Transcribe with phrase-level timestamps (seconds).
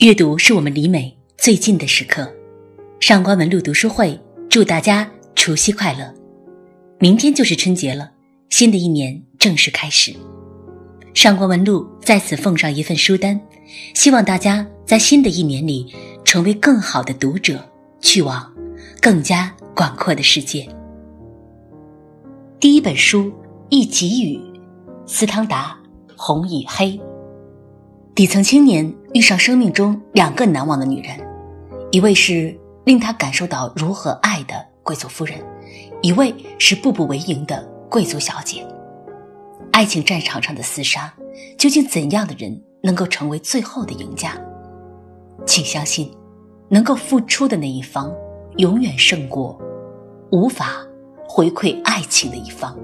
[0.00, 2.26] 阅读是我们离美最近的时刻。
[3.00, 5.06] 上官文露读书会祝大家
[5.36, 6.10] 除夕快乐！
[6.98, 8.10] 明天就是春节了，
[8.48, 10.10] 新的一年正式开始。
[11.12, 13.38] 上官文露在此奉上一份书单，
[13.92, 15.92] 希望大家在新的一年里
[16.24, 17.62] 成为更好的读者，
[18.00, 18.50] 去往
[19.02, 20.66] 更加广阔的世界。
[22.58, 23.24] 第一本书
[23.68, 24.38] 《一给予》，
[25.04, 25.78] 斯汤达，
[26.16, 26.98] 红与黑。
[28.14, 31.18] 底层青年遇上生命中两个难忘的女人，
[31.90, 35.36] 一位是令他感受到如何爱的贵族夫人，
[36.00, 37.60] 一位是步步为营的
[37.90, 38.64] 贵族小姐。
[39.72, 41.12] 爱情战场上的厮杀，
[41.58, 44.40] 究竟怎样的人能够成为最后的赢家？
[45.44, 46.08] 请相信，
[46.68, 48.12] 能够付出的那一方，
[48.58, 49.60] 永远胜过
[50.30, 50.86] 无法
[51.28, 52.78] 回馈爱情的一方。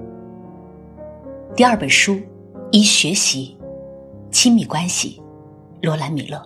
[1.55, 2.19] 第二本书，
[2.71, 3.57] 一学习
[4.29, 5.21] 亲密关系。
[5.81, 6.41] 罗兰·米勒。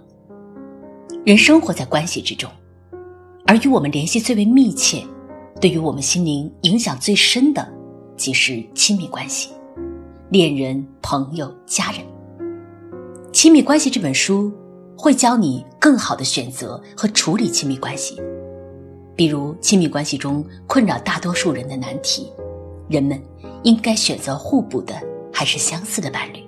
[1.25, 2.49] 人生活在关系之中，
[3.45, 5.03] 而与我们联系最为密切、
[5.59, 7.67] 对于我们心灵影响最深的，
[8.17, 9.51] 即是亲密关系。
[10.29, 12.01] 恋人、朋友、家人。
[13.31, 14.51] 亲密关系这本书
[14.97, 18.21] 会教你更好的选择和处理亲密关系，
[19.15, 22.31] 比如亲密关系中困扰大多数人的难题：
[22.89, 23.21] 人们
[23.63, 24.95] 应该选择互补的
[25.31, 26.43] 还是相似的伴侣？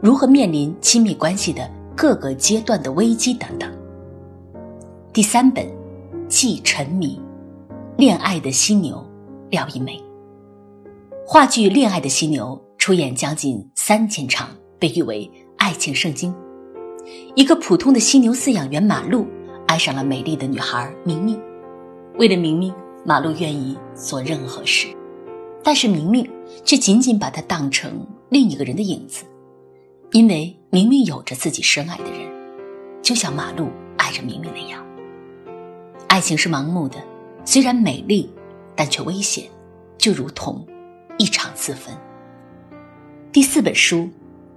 [0.00, 1.68] 如何面临亲密关系的？
[2.00, 3.70] 各个阶段的危机等等。
[5.12, 5.70] 第三本，
[6.30, 7.20] 既沉迷，
[7.98, 9.06] 恋爱的犀牛，
[9.50, 10.02] 廖一梅。
[11.26, 16.34] 话剧《恋爱的犀牛》出演将近三千场，被誉为爱情圣经。
[17.34, 19.26] 一个普通的犀牛饲养员马路
[19.66, 21.38] 爱上了美丽的女孩明明，
[22.16, 22.72] 为了明明，
[23.04, 24.86] 马路愿意做任何事，
[25.62, 26.26] 但是明明
[26.64, 29.26] 却仅仅把她当成另一个人的影子。
[30.12, 32.28] 因为明明有着自己深爱的人，
[33.00, 34.84] 就像马路爱着明明那样。
[36.08, 36.96] 爱情是盲目的，
[37.44, 38.28] 虽然美丽，
[38.74, 39.44] 但却危险，
[39.96, 40.66] 就如同
[41.16, 41.96] 一场自焚。
[43.30, 44.08] 第四本书，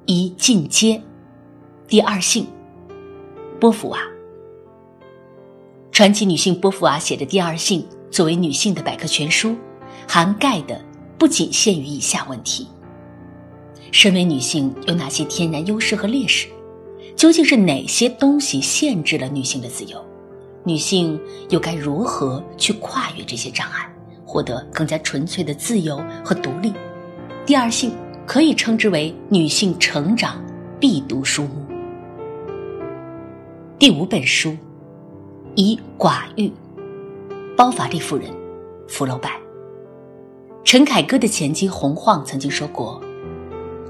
[0.08, 1.00] 一进阶，
[1.88, 2.48] 第二性，
[3.60, 4.00] 波伏娃。
[5.92, 9.56] 传奇女性波伏娃写的《第二性》作为女性的百科全书，
[10.08, 10.84] 涵盖的
[11.20, 12.68] 不仅限于以下问题。
[13.94, 16.48] 身为女性，有哪些天然优势和劣势？
[17.16, 20.04] 究竟是哪些东西限制了女性的自由？
[20.64, 21.18] 女性
[21.50, 23.88] 又该如何去跨越这些障碍，
[24.26, 26.74] 获得更加纯粹的自由和独立？
[27.46, 27.92] 第二性
[28.26, 30.44] 可以称之为女性成长
[30.80, 31.64] 必读书目。
[33.78, 34.58] 第五本书，
[35.54, 36.52] 以寡欲，
[37.56, 38.28] 包法利夫人，
[38.88, 39.40] 福楼拜。
[40.64, 43.00] 陈凯歌的前妻洪晃曾经说过。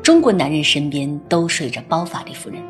[0.04, 2.62] 中国男人身边都睡着包法利夫人。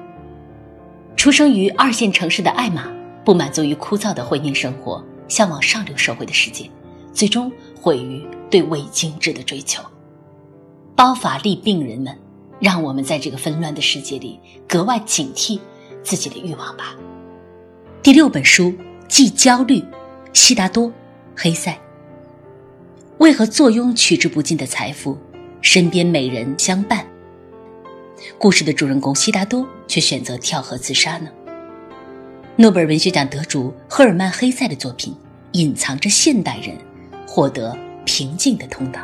[1.17, 2.93] 出生于二线城市的艾玛，
[3.25, 6.69] 不满足于枯燥的婚姻生活，向往上流社会的世界，
[7.11, 9.81] 最终毁于对伪精致的追求。
[10.95, 12.15] 包法利病人们，
[12.59, 15.59] 让我们在这个纷乱的世界里格外警惕
[16.03, 16.95] 自己的欲望吧。
[18.03, 18.71] 第六本书，
[19.07, 19.83] 既焦虑，
[20.33, 20.91] 悉达多，
[21.35, 21.75] 黑塞。
[23.17, 25.17] 为何坐拥取之不尽的财富，
[25.61, 27.03] 身边美人相伴？
[28.37, 31.29] 故事的主人公悉达多却选择跳河自杀呢？
[32.55, 35.15] 诺贝尔文学奖得主赫尔曼·黑塞的作品
[35.53, 36.77] 隐藏着现代人
[37.27, 37.75] 获得
[38.05, 39.01] 平静的通道。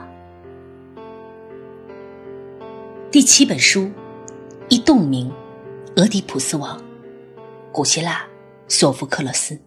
[3.12, 3.90] 第七本书，
[4.68, 5.31] 一洞明，
[5.96, 6.80] 俄狄浦斯王，
[7.72, 8.24] 古希腊，
[8.68, 9.59] 索福克勒斯。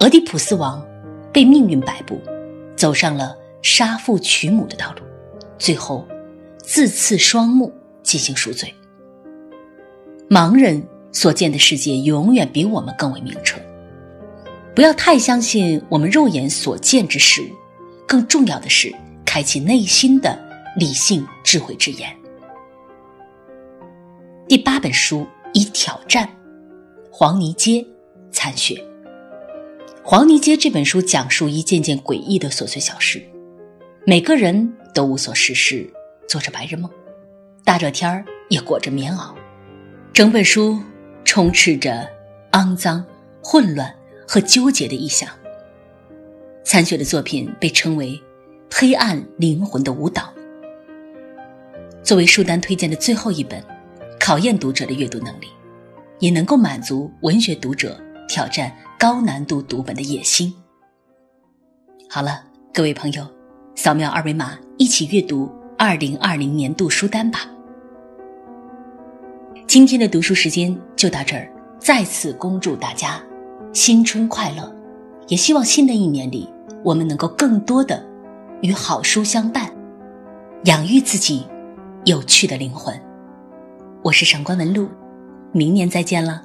[0.00, 0.84] 俄狄浦斯王
[1.32, 2.20] 被命运摆布，
[2.76, 5.02] 走上了杀父娶母的道路，
[5.58, 6.04] 最后
[6.58, 7.72] 自刺双目。
[8.14, 8.72] 进行赎罪。
[10.30, 10.80] 盲人
[11.10, 13.58] 所见的世界永远比我们更为明澈。
[14.72, 17.46] 不要太相信我们肉眼所见之事物，
[18.06, 18.94] 更重要的是
[19.24, 20.38] 开启内心的
[20.78, 22.16] 理性智慧之眼。
[24.46, 26.28] 第八本书以挑战，
[27.10, 27.84] 黄泥街
[28.30, 28.80] 残雪。
[30.04, 33.20] 黄泥街这本书讲述一件件诡异的琐碎小事，
[34.06, 35.92] 每个人都无所事事，
[36.28, 36.88] 做着白日梦。
[37.64, 39.34] 大热天儿也裹着棉袄，
[40.12, 40.78] 整本书
[41.24, 42.06] 充斥着
[42.52, 43.02] 肮脏、
[43.42, 43.92] 混乱
[44.28, 45.26] 和纠结的意象。
[46.62, 48.20] 残雪的作品被称为
[48.70, 50.30] “黑暗灵魂的舞蹈”。
[52.04, 53.64] 作为书单推荐的最后一本，
[54.20, 55.46] 考验读者的阅读能力，
[56.18, 60.54] 也能够满足文学读者挑战高难度读本的野心。
[62.10, 62.44] 好了，
[62.74, 63.26] 各位朋友，
[63.74, 67.50] 扫描二维码一起阅读二零二零年度书单吧。
[69.66, 71.50] 今天的读书时间就到这儿。
[71.78, 73.20] 再次恭祝大家
[73.72, 74.74] 新春快乐，
[75.28, 76.48] 也希望新的一年里
[76.82, 78.02] 我们能够更多的
[78.62, 79.70] 与好书相伴，
[80.64, 81.46] 养育自己
[82.04, 82.98] 有趣的灵魂。
[84.02, 84.88] 我是上官文露，
[85.52, 86.42] 明年再见了。